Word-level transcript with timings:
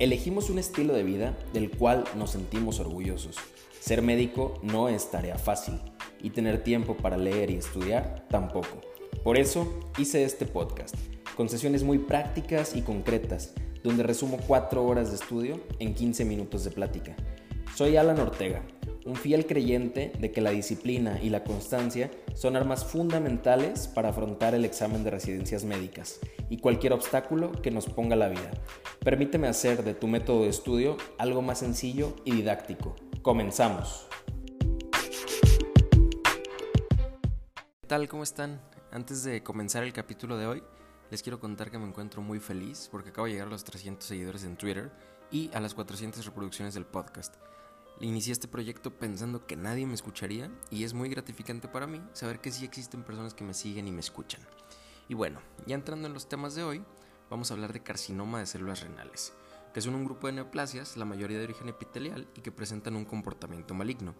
Elegimos 0.00 0.48
un 0.48 0.58
estilo 0.58 0.94
de 0.94 1.02
vida 1.02 1.36
del 1.52 1.70
cual 1.70 2.04
nos 2.16 2.30
sentimos 2.30 2.80
orgullosos. 2.80 3.36
Ser 3.80 4.00
médico 4.00 4.58
no 4.62 4.88
es 4.88 5.10
tarea 5.10 5.36
fácil 5.36 5.78
y 6.22 6.30
tener 6.30 6.64
tiempo 6.64 6.96
para 6.96 7.18
leer 7.18 7.50
y 7.50 7.56
estudiar 7.56 8.26
tampoco. 8.30 8.80
Por 9.22 9.36
eso 9.36 9.90
hice 9.98 10.24
este 10.24 10.46
podcast, 10.46 10.94
con 11.36 11.50
sesiones 11.50 11.82
muy 11.82 11.98
prácticas 11.98 12.74
y 12.74 12.80
concretas, 12.80 13.52
donde 13.84 14.02
resumo 14.02 14.38
4 14.46 14.82
horas 14.82 15.10
de 15.10 15.16
estudio 15.16 15.60
en 15.80 15.92
15 15.92 16.24
minutos 16.24 16.64
de 16.64 16.70
plática. 16.70 17.14
Soy 17.74 17.98
Alan 17.98 18.20
Ortega, 18.20 18.62
un 19.04 19.16
fiel 19.16 19.44
creyente 19.44 20.12
de 20.18 20.32
que 20.32 20.40
la 20.40 20.50
disciplina 20.50 21.20
y 21.22 21.28
la 21.28 21.44
constancia 21.44 22.10
son 22.32 22.56
armas 22.56 22.86
fundamentales 22.86 23.86
para 23.86 24.08
afrontar 24.08 24.54
el 24.54 24.64
examen 24.64 25.04
de 25.04 25.10
residencias 25.10 25.64
médicas 25.64 26.20
y 26.50 26.58
cualquier 26.58 26.92
obstáculo 26.92 27.52
que 27.62 27.70
nos 27.70 27.86
ponga 27.86 28.16
la 28.16 28.28
vida. 28.28 28.50
Permíteme 29.02 29.48
hacer 29.48 29.82
de 29.84 29.94
tu 29.94 30.08
método 30.08 30.42
de 30.42 30.48
estudio 30.48 30.98
algo 31.16 31.40
más 31.40 31.60
sencillo 31.60 32.16
y 32.24 32.32
didáctico. 32.32 32.96
Comenzamos. 33.22 34.08
¿Qué 37.80 37.86
tal? 37.86 38.08
¿Cómo 38.08 38.24
están? 38.24 38.60
Antes 38.90 39.22
de 39.22 39.42
comenzar 39.42 39.84
el 39.84 39.92
capítulo 39.92 40.36
de 40.36 40.46
hoy, 40.46 40.62
les 41.10 41.22
quiero 41.22 41.40
contar 41.40 41.70
que 41.70 41.78
me 41.78 41.86
encuentro 41.86 42.20
muy 42.20 42.40
feliz 42.40 42.88
porque 42.90 43.10
acabo 43.10 43.26
de 43.26 43.32
llegar 43.32 43.46
a 43.46 43.50
los 43.50 43.64
300 43.64 44.06
seguidores 44.06 44.44
en 44.44 44.56
Twitter 44.56 44.92
y 45.30 45.50
a 45.54 45.60
las 45.60 45.74
400 45.74 46.24
reproducciones 46.26 46.74
del 46.74 46.84
podcast. 46.84 47.36
Inicié 48.00 48.32
este 48.32 48.48
proyecto 48.48 48.90
pensando 48.90 49.46
que 49.46 49.56
nadie 49.56 49.86
me 49.86 49.94
escucharía 49.94 50.50
y 50.70 50.84
es 50.84 50.94
muy 50.94 51.08
gratificante 51.08 51.68
para 51.68 51.86
mí 51.86 52.00
saber 52.12 52.40
que 52.40 52.50
sí 52.50 52.64
existen 52.64 53.04
personas 53.04 53.34
que 53.34 53.44
me 53.44 53.54
siguen 53.54 53.86
y 53.86 53.92
me 53.92 54.00
escuchan. 54.00 54.40
Y 55.10 55.14
bueno, 55.14 55.40
ya 55.66 55.74
entrando 55.74 56.06
en 56.06 56.14
los 56.14 56.28
temas 56.28 56.54
de 56.54 56.62
hoy, 56.62 56.84
vamos 57.30 57.50
a 57.50 57.54
hablar 57.54 57.72
de 57.72 57.82
carcinoma 57.82 58.38
de 58.38 58.46
células 58.46 58.80
renales, 58.80 59.32
que 59.74 59.80
son 59.80 59.96
un 59.96 60.04
grupo 60.04 60.28
de 60.28 60.34
neoplasias, 60.34 60.96
la 60.96 61.04
mayoría 61.04 61.36
de 61.36 61.42
origen 61.46 61.68
epitelial 61.68 62.28
y 62.36 62.42
que 62.42 62.52
presentan 62.52 62.94
un 62.94 63.04
comportamiento 63.04 63.74
maligno. 63.74 64.14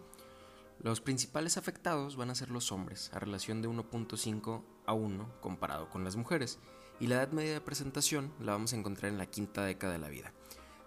Los 0.81 0.99
principales 0.99 1.55
afectados 1.55 2.17
van 2.17 2.29
a 2.29 2.35
ser 2.35 2.51
los 2.51 2.73
hombres, 2.73 3.09
a 3.13 3.19
relación 3.19 3.61
de 3.61 3.69
1.5 3.69 4.63
a 4.85 4.91
1 4.91 5.39
comparado 5.39 5.89
con 5.89 6.03
las 6.03 6.17
mujeres, 6.17 6.59
y 6.99 7.07
la 7.07 7.15
edad 7.15 7.31
media 7.31 7.53
de 7.53 7.61
presentación 7.61 8.33
la 8.41 8.51
vamos 8.51 8.73
a 8.73 8.75
encontrar 8.75 9.13
en 9.13 9.17
la 9.17 9.27
quinta 9.27 9.63
década 9.63 9.93
de 9.93 9.99
la 9.99 10.09
vida. 10.09 10.33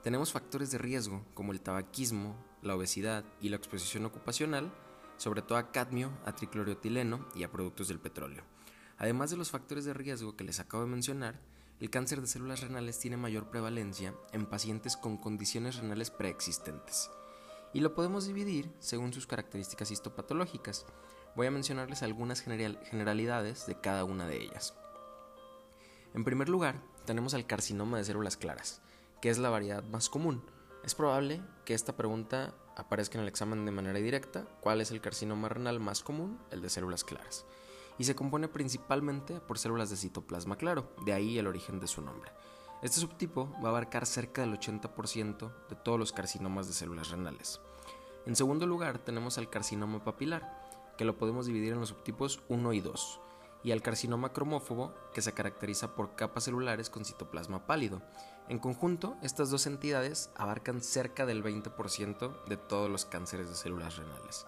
Tenemos 0.03 0.33
factores 0.33 0.71
de 0.71 0.77
riesgo 0.77 1.25
como 1.33 1.53
el 1.53 1.63
tabaquismo, 1.63 2.37
la 2.61 2.77
obesidad 2.77 3.25
y 3.41 3.49
la 3.49 3.57
exposición 3.57 4.05
ocupacional, 4.05 4.71
sobre 5.17 5.41
todo 5.41 5.57
a 5.57 5.73
cadmio, 5.73 6.11
a 6.27 6.35
tricloriotileno 6.35 7.27
y 7.35 7.45
a 7.45 7.51
productos 7.51 7.89
del 7.89 8.01
petróleo. 8.01 8.45
Además 8.99 9.31
de 9.31 9.37
los 9.37 9.51
factores 9.51 9.85
de 9.85 9.95
riesgo 9.95 10.37
que 10.37 10.45
les 10.45 10.61
acabo 10.61 10.85
de 10.85 10.91
mencionar, 10.91 11.41
el 11.81 11.91
cáncer 11.91 12.21
de 12.21 12.27
células 12.27 12.61
renales 12.61 12.99
tiene 12.99 13.17
mayor 13.17 13.51
prevalencia 13.51 14.15
en 14.33 14.47
pacientes 14.47 14.97
con 14.97 15.17
condiciones 15.17 15.77
renales 15.77 16.11
preexistentes. 16.11 17.11
Y 17.73 17.81
lo 17.81 17.95
podemos 17.95 18.27
dividir 18.27 18.71
según 18.79 19.13
sus 19.13 19.27
características 19.27 19.91
histopatológicas. 19.91 20.87
Voy 21.35 21.49
a 21.49 21.51
mencionarles 21.51 22.03
algunas 22.03 22.41
generalidades 22.41 23.67
de 23.67 23.81
cada 23.81 24.05
una 24.05 24.27
de 24.29 24.41
ellas. 24.43 24.75
En 26.15 26.23
primer 26.23 26.49
lugar, 26.49 26.81
tenemos 27.05 27.35
el 27.35 27.47
carcinoma 27.47 27.99
de 27.99 28.05
células 28.05 28.37
claras, 28.37 28.81
que 29.21 29.31
es 29.31 29.39
la 29.39 29.51
variedad 29.51 29.83
más 29.83 30.09
común, 30.09 30.45
es 30.85 30.95
probable 30.95 31.41
que 31.65 31.73
esta 31.73 31.97
pregunta 31.97 32.53
aparezca 32.77 33.17
en 33.17 33.23
el 33.23 33.29
examen 33.29 33.65
de 33.65 33.71
manera 33.71 33.99
directa, 33.99 34.47
¿cuál 34.61 34.83
es 34.83 34.91
el 34.91 35.01
carcinoma 35.01 35.49
renal 35.49 35.81
más 35.81 36.03
común? 36.03 36.39
El 36.51 36.61
de 36.61 36.69
células 36.69 37.05
claras. 37.05 37.47
Y 37.99 38.05
se 38.05 38.15
compone 38.15 38.49
principalmente 38.49 39.41
por 39.41 39.59
células 39.59 39.91
de 39.91 39.97
citoplasma 39.97 40.57
claro, 40.57 40.91
de 41.05 41.13
ahí 41.13 41.39
el 41.39 41.47
origen 41.47 41.81
de 41.81 41.87
su 41.87 42.01
nombre. 42.03 42.33
Este 42.83 43.01
subtipo 43.01 43.51
va 43.63 43.69
a 43.69 43.71
abarcar 43.71 44.05
cerca 44.05 44.43
del 44.43 44.59
80% 44.59 45.53
de 45.69 45.77
todos 45.77 45.99
los 45.99 46.13
carcinomas 46.13 46.67
de 46.67 46.75
células 46.75 47.11
renales. 47.11 47.61
En 48.27 48.37
segundo 48.37 48.67
lugar 48.67 48.99
tenemos 48.99 49.39
al 49.39 49.49
carcinoma 49.49 50.05
papilar, 50.05 50.63
que 50.99 51.05
lo 51.05 51.17
podemos 51.17 51.47
dividir 51.47 51.73
en 51.73 51.81
los 51.81 51.91
subtipos 51.91 52.43
1 52.49 52.73
y 52.73 52.81
2, 52.81 53.21
y 53.63 53.73
al 53.73 53.83
carcinoma 53.83 54.33
cromófobo, 54.33 54.95
que 55.15 55.23
se 55.23 55.33
caracteriza 55.33 55.95
por 55.95 56.15
capas 56.15 56.45
celulares 56.45 56.91
con 56.91 57.05
citoplasma 57.05 57.67
pálido, 57.67 58.03
en 58.49 58.59
conjunto, 58.59 59.17
estas 59.23 59.51
dos 59.51 59.67
entidades 59.67 60.31
abarcan 60.37 60.83
cerca 60.83 61.25
del 61.25 61.43
20% 61.43 62.45
de 62.45 62.57
todos 62.59 62.91
los 62.91 63.07
cánceres 63.07 63.49
de 63.49 63.55
células 63.55 63.97
renales. 63.97 64.47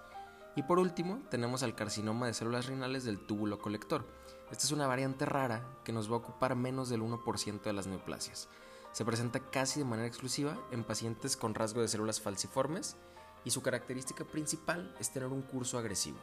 Y 0.57 0.63
por 0.63 0.79
último, 0.79 1.21
tenemos 1.31 1.63
al 1.63 1.75
carcinoma 1.75 2.27
de 2.27 2.35
células 2.35 2.67
renales 2.67 3.05
del 3.05 3.21
túbulo 3.21 3.59
colector. 3.59 4.07
Esta 4.51 4.65
es 4.65 4.73
una 4.73 4.87
variante 4.87 5.27
rara 5.27 5.79
que 5.85 5.93
nos 5.93 6.11
va 6.11 6.15
a 6.15 6.19
ocupar 6.19 6.57
menos 6.57 6.89
del 6.89 7.03
1% 7.03 7.63
de 7.63 7.73
las 7.75 7.87
neoplasias. 7.87 8.49
Se 8.93 9.05
presenta 9.05 9.51
casi 9.51 9.81
de 9.81 9.85
manera 9.85 10.09
exclusiva 10.09 10.59
en 10.73 10.83
pacientes 10.83 11.37
con 11.37 11.55
rasgo 11.55 11.83
de 11.83 11.89
células 11.89 12.23
falciformes 12.23 12.97
y 13.45 13.51
su 13.51 13.61
característica 13.61 14.25
principal 14.25 14.95
es 14.99 15.11
tener 15.11 15.29
un 15.29 15.43
curso 15.43 15.77
agresivo. 15.77 16.17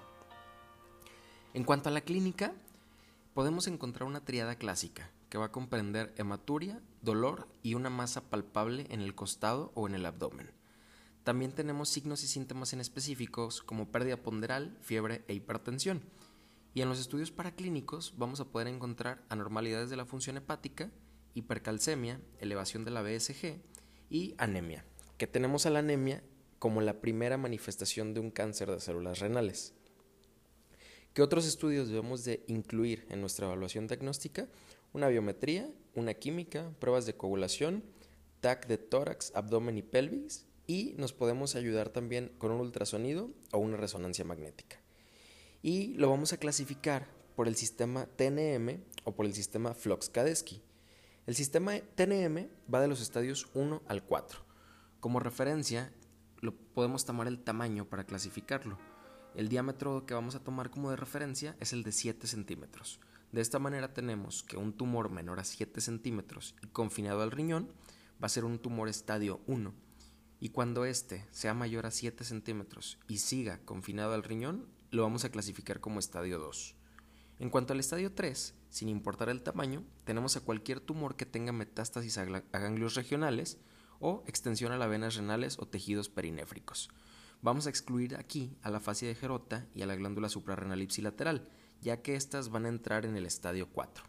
En 1.54 1.64
cuanto 1.64 1.90
a 1.90 1.92
la 1.92 2.02
clínica, 2.02 2.54
podemos 3.36 3.68
encontrar 3.68 4.08
una 4.08 4.26
triada 4.26 4.56
clásica, 4.56 5.12
que 5.30 5.38
va 5.38 5.46
a 5.46 5.52
comprender 5.52 6.12
hematuria, 6.18 6.82
dolor 7.04 7.48
y 7.62 7.76
una 7.76 7.92
masa 7.92 8.22
palpable 8.22 8.88
en 8.90 9.02
el 9.02 9.14
costado 9.14 9.72
o 9.76 9.88
en 9.88 9.94
el 9.94 10.08
abdomen. 10.08 10.63
También 11.24 11.54
tenemos 11.54 11.90
signos 11.90 12.24
y 12.24 12.28
síntomas 12.28 12.74
en 12.74 12.82
específicos 12.82 13.62
como 13.62 13.92
pérdida 13.92 14.18
ponderal, 14.18 14.78
fiebre 14.82 15.24
e 15.28 15.34
hipertensión. 15.34 16.02
Y 16.74 16.82
en 16.82 16.90
los 16.90 17.00
estudios 17.00 17.32
paraclínicos 17.32 18.16
vamos 18.18 18.40
a 18.40 18.46
poder 18.46 18.68
encontrar 18.68 19.24
anormalidades 19.30 19.90
de 19.90 19.96
la 19.96 20.06
función 20.06 20.38
hepática, 20.38 20.92
hipercalcemia, 21.34 22.20
elevación 22.40 22.84
de 22.84 22.92
la 22.92 23.02
BSG 23.02 23.62
y 24.10 24.36
anemia, 24.38 24.86
que 25.18 25.28
tenemos 25.28 25.66
a 25.66 25.70
la 25.70 25.80
anemia 25.80 26.24
como 26.60 26.82
la 26.82 27.00
primera 27.00 27.38
manifestación 27.38 28.14
de 28.14 28.20
un 28.20 28.32
cáncer 28.32 28.70
de 28.72 28.80
células 28.80 29.20
renales. 29.20 29.74
¿Qué 31.14 31.22
otros 31.22 31.46
estudios 31.46 31.90
debemos 31.90 32.24
de 32.24 32.44
incluir 32.48 33.06
en 33.10 33.22
nuestra 33.22 33.46
evaluación 33.46 33.88
diagnóstica? 33.88 34.48
una 34.94 35.08
biometría, 35.08 35.70
una 35.96 36.14
química, 36.14 36.72
pruebas 36.80 37.06
de 37.06 37.16
coagulación, 37.16 37.84
TAC 38.42 38.68
de 38.68 38.78
tórax, 38.78 39.32
abdomen 39.36 39.78
y 39.78 39.82
pelvis 39.82 40.46
y 40.68 40.96
nos 40.98 41.14
podemos 41.14 41.56
ayudar 41.56 41.90
también 41.90 42.32
con 42.38 42.52
un 42.52 42.62
ultrasonido 42.62 43.30
o 43.52 43.58
una 43.58 43.78
resonancia 43.78 44.26
magnética. 44.26 44.78
Y 45.62 45.94
lo 45.96 46.10
vamos 46.10 46.34
a 46.34 46.38
clasificar 46.38 47.08
por 47.36 47.48
el 47.48 47.56
sistema 47.56 48.06
TNM 48.06 48.82
o 49.04 49.16
por 49.16 49.26
el 49.26 49.34
sistema 49.34 49.74
Flox-Kadesky. 49.74 50.62
El 51.26 51.36
sistema 51.36 51.80
TNM 51.96 52.48
va 52.74 52.82
de 52.82 52.88
los 52.88 53.02
estadios 53.02 53.48
1 53.54 53.82
al 53.88 54.04
4. 54.04 54.40
Como 55.00 55.20
referencia, 55.20 55.94
lo 56.42 56.54
podemos 56.54 57.06
tomar 57.06 57.28
el 57.28 57.40
tamaño 57.40 57.86
para 57.90 58.06
clasificarlo. 58.06 58.78
El 59.36 59.50
diámetro 59.50 60.06
que 60.06 60.14
vamos 60.14 60.36
a 60.36 60.44
tomar 60.44 60.70
como 60.70 60.92
de 60.92 60.98
referencia 60.98 61.56
es 61.60 61.74
el 61.74 61.84
de 61.84 61.92
7 61.92 62.28
centímetros. 62.28 63.00
De 63.32 63.42
esta 63.42 63.58
manera 63.58 63.94
tenemos 63.94 64.44
que 64.44 64.58
un 64.58 64.74
tumor 64.74 65.10
menor 65.10 65.40
a 65.40 65.44
7 65.44 65.82
centímetros 65.82 66.56
y 66.62 66.68
confinado 66.68 67.24
al 67.24 67.32
riñón 67.32 67.70
va 68.22 68.28
a 68.28 68.30
ser 68.30 68.46
un 68.46 68.60
tumor 68.60 68.90
estadio 68.90 69.42
1. 69.48 69.74
Y 70.44 70.50
cuando 70.50 70.84
éste 70.84 71.26
sea 71.32 71.54
mayor 71.54 71.86
a 71.86 71.92
7 71.92 72.26
centímetros 72.26 73.00
y 73.08 73.20
siga 73.20 73.62
confinado 73.64 74.14
al 74.14 74.24
riñón, 74.24 74.68
lo 74.92 75.04
vamos 75.04 75.24
a 75.24 75.30
clasificar 75.30 75.80
como 75.80 76.00
estadio 76.00 76.38
2. 76.38 76.76
En 77.40 77.50
cuanto 77.50 77.72
al 77.72 77.80
estadio 77.80 78.12
3, 78.12 78.54
sin 78.68 78.90
importar 78.90 79.30
el 79.30 79.42
tamaño, 79.42 79.86
tenemos 80.04 80.36
a 80.36 80.42
cualquier 80.42 80.82
tumor 80.82 81.16
que 81.16 81.26
tenga 81.26 81.54
metástasis 81.54 82.18
a 82.18 82.26
ganglios 82.26 82.96
regionales 82.96 83.58
o 84.02 84.26
extensión 84.28 84.74
a 84.74 84.78
las 84.78 84.90
venas 84.90 85.16
renales 85.16 85.60
o 85.60 85.66
tejidos 85.66 86.10
perinéfricos. 86.10 86.90
Vamos 87.42 87.66
a 87.66 87.70
excluir 87.70 88.18
aquí 88.18 88.58
a 88.64 88.70
la 88.70 88.82
fascia 88.82 89.08
de 89.08 89.16
Gerota 89.16 89.66
y 89.74 89.82
a 89.84 89.86
la 89.86 89.96
glándula 89.96 90.28
suprarrenal 90.28 90.82
ipsilateral, 90.82 91.48
ya 91.80 92.02
que 92.02 92.16
éstas 92.16 92.50
van 92.50 92.66
a 92.66 92.70
entrar 92.70 93.06
en 93.06 93.16
el 93.16 93.26
estadio 93.26 93.70
4. 93.70 94.04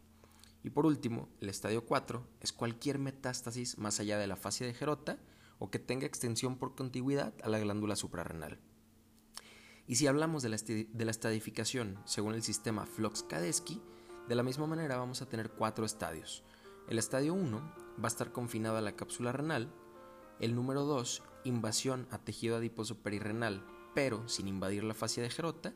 Y 0.64 0.70
por 0.70 0.84
último, 0.84 1.28
el 1.40 1.48
estadio 1.48 1.86
4 1.86 2.26
es 2.40 2.52
cualquier 2.52 2.98
metástasis 2.98 3.78
más 3.78 4.00
allá 4.00 4.18
de 4.18 4.26
la 4.26 4.34
fascia 4.34 4.66
de 4.66 4.74
Gerota 4.74 5.20
o 5.64 5.70
que 5.70 5.78
tenga 5.78 6.06
extensión 6.06 6.58
por 6.58 6.74
contigüidad 6.74 7.32
a 7.42 7.48
la 7.48 7.58
glándula 7.58 7.96
suprarrenal. 7.96 8.60
Y 9.86 9.94
si 9.94 10.06
hablamos 10.06 10.42
de 10.42 10.50
la, 10.50 10.58
de 10.58 11.10
estadificación 11.10 11.98
según 12.04 12.34
el 12.34 12.42
sistema 12.42 12.84
Flox-Kadesky, 12.84 13.80
de 14.28 14.34
la 14.34 14.42
misma 14.42 14.66
manera 14.66 14.98
vamos 14.98 15.22
a 15.22 15.26
tener 15.26 15.52
cuatro 15.52 15.86
estadios. 15.86 16.44
El 16.86 16.98
estadio 16.98 17.32
1 17.32 17.60
va 17.98 18.04
a 18.04 18.08
estar 18.08 18.30
confinado 18.30 18.76
a 18.76 18.82
la 18.82 18.94
cápsula 18.94 19.32
renal, 19.32 19.72
el 20.38 20.54
número 20.54 20.84
2, 20.84 21.22
invasión 21.44 22.08
a 22.10 22.18
tejido 22.18 22.56
adiposo 22.56 23.02
perirrenal, 23.02 23.64
pero 23.94 24.28
sin 24.28 24.48
invadir 24.48 24.84
la 24.84 24.92
fascia 24.92 25.22
de 25.22 25.30
Gerota, 25.30 25.72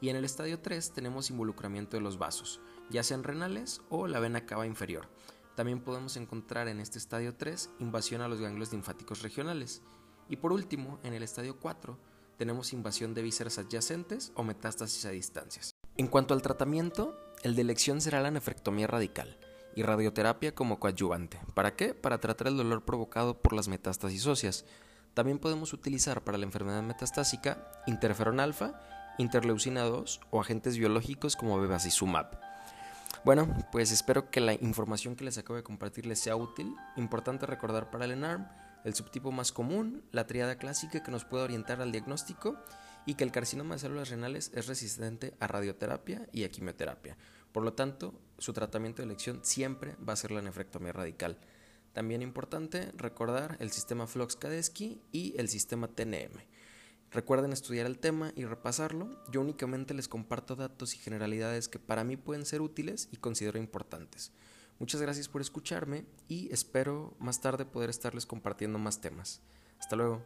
y 0.00 0.10
en 0.10 0.16
el 0.16 0.24
estadio 0.24 0.60
3 0.60 0.92
tenemos 0.92 1.28
involucramiento 1.30 1.96
de 1.96 2.04
los 2.04 2.18
vasos, 2.18 2.60
ya 2.88 3.02
sean 3.02 3.24
renales 3.24 3.80
o 3.88 4.06
la 4.06 4.20
vena 4.20 4.46
cava 4.46 4.64
inferior. 4.64 5.08
También 5.54 5.80
podemos 5.80 6.16
encontrar 6.16 6.68
en 6.68 6.80
este 6.80 6.98
estadio 6.98 7.36
3 7.36 7.70
invasión 7.78 8.22
a 8.22 8.28
los 8.28 8.40
ganglios 8.40 8.72
linfáticos 8.72 9.22
regionales. 9.22 9.82
Y 10.28 10.36
por 10.36 10.52
último, 10.52 10.98
en 11.04 11.14
el 11.14 11.22
estadio 11.22 11.58
4 11.60 11.96
tenemos 12.36 12.72
invasión 12.72 13.14
de 13.14 13.22
vísceras 13.22 13.58
adyacentes 13.58 14.32
o 14.34 14.42
metástasis 14.42 15.04
a 15.06 15.10
distancias. 15.10 15.74
En 15.96 16.08
cuanto 16.08 16.34
al 16.34 16.42
tratamiento, 16.42 17.16
el 17.42 17.54
de 17.54 17.62
elección 17.62 18.00
será 18.00 18.20
la 18.20 18.32
nefrectomía 18.32 18.88
radical 18.88 19.38
y 19.76 19.82
radioterapia 19.82 20.54
como 20.54 20.80
coadyuvante. 20.80 21.40
¿Para 21.54 21.76
qué? 21.76 21.94
Para 21.94 22.18
tratar 22.18 22.48
el 22.48 22.56
dolor 22.56 22.84
provocado 22.84 23.40
por 23.40 23.52
las 23.52 23.68
metástasis 23.68 24.26
óseas. 24.26 24.64
También 25.14 25.38
podemos 25.38 25.72
utilizar 25.72 26.24
para 26.24 26.38
la 26.38 26.44
enfermedad 26.44 26.82
metastásica 26.82 27.70
interferón 27.86 28.40
alfa, 28.40 28.80
interleucina 29.18 29.82
2 29.82 30.20
o 30.30 30.40
agentes 30.40 30.76
biológicos 30.76 31.36
como 31.36 31.60
bevacizumab. 31.60 32.40
Bueno, 33.24 33.48
pues 33.72 33.90
espero 33.90 34.30
que 34.30 34.42
la 34.42 34.52
información 34.52 35.16
que 35.16 35.24
les 35.24 35.38
acabo 35.38 35.56
de 35.56 35.62
compartir 35.62 36.04
les 36.04 36.18
sea 36.18 36.36
útil. 36.36 36.76
Importante 36.96 37.46
recordar 37.46 37.90
para 37.90 38.04
el 38.04 38.10
ENARM 38.10 38.46
el 38.84 38.94
subtipo 38.94 39.32
más 39.32 39.50
común, 39.50 40.04
la 40.12 40.26
triada 40.26 40.58
clásica 40.58 41.02
que 41.02 41.10
nos 41.10 41.24
puede 41.24 41.44
orientar 41.44 41.80
al 41.80 41.90
diagnóstico 41.90 42.58
y 43.06 43.14
que 43.14 43.24
el 43.24 43.32
carcinoma 43.32 43.76
de 43.76 43.78
células 43.78 44.10
renales 44.10 44.50
es 44.54 44.66
resistente 44.66 45.32
a 45.40 45.46
radioterapia 45.46 46.28
y 46.32 46.44
a 46.44 46.50
quimioterapia. 46.50 47.16
Por 47.50 47.62
lo 47.62 47.72
tanto, 47.72 48.12
su 48.36 48.52
tratamiento 48.52 49.00
de 49.00 49.06
elección 49.06 49.40
siempre 49.42 49.96
va 50.06 50.12
a 50.12 50.16
ser 50.16 50.30
la 50.30 50.42
nefrectomía 50.42 50.92
radical. 50.92 51.38
También 51.94 52.20
importante 52.20 52.92
recordar 52.94 53.56
el 53.58 53.70
sistema 53.70 54.06
Flox-Kadesky 54.06 55.00
y 55.12 55.34
el 55.38 55.48
sistema 55.48 55.88
TNM. 55.88 56.42
Recuerden 57.14 57.52
estudiar 57.52 57.86
el 57.86 58.00
tema 58.00 58.32
y 58.34 58.44
repasarlo. 58.44 59.08
Yo 59.30 59.40
únicamente 59.40 59.94
les 59.94 60.08
comparto 60.08 60.56
datos 60.56 60.96
y 60.96 60.98
generalidades 60.98 61.68
que 61.68 61.78
para 61.78 62.02
mí 62.02 62.16
pueden 62.16 62.44
ser 62.44 62.60
útiles 62.60 63.08
y 63.12 63.18
considero 63.18 63.56
importantes. 63.60 64.32
Muchas 64.80 65.00
gracias 65.00 65.28
por 65.28 65.40
escucharme 65.40 66.06
y 66.26 66.52
espero 66.52 67.14
más 67.20 67.40
tarde 67.40 67.66
poder 67.66 67.88
estarles 67.88 68.26
compartiendo 68.26 68.80
más 68.80 69.00
temas. 69.00 69.42
Hasta 69.78 69.94
luego. 69.94 70.22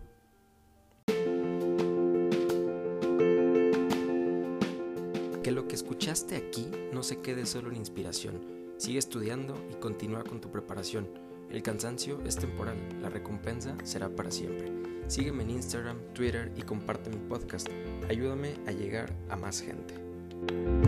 Que 5.42 5.50
lo 5.50 5.68
que 5.68 5.74
escuchaste 5.74 6.36
aquí 6.36 6.70
no 6.94 7.02
se 7.02 7.20
quede 7.20 7.44
solo 7.44 7.68
en 7.68 7.76
inspiración. 7.76 8.40
Sigue 8.78 8.98
estudiando 8.98 9.62
y 9.70 9.74
continúa 9.74 10.24
con 10.24 10.40
tu 10.40 10.50
preparación. 10.50 11.27
El 11.50 11.62
cansancio 11.62 12.20
es 12.26 12.36
temporal, 12.36 12.76
la 13.00 13.08
recompensa 13.08 13.74
será 13.82 14.10
para 14.10 14.30
siempre. 14.30 14.70
Sígueme 15.06 15.44
en 15.44 15.50
Instagram, 15.50 15.96
Twitter 16.12 16.52
y 16.56 16.62
comparte 16.62 17.08
mi 17.08 17.16
podcast. 17.16 17.68
Ayúdame 18.10 18.54
a 18.66 18.72
llegar 18.72 19.10
a 19.30 19.36
más 19.36 19.62
gente. 19.62 20.87